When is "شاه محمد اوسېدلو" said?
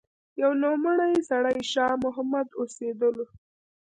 1.71-3.25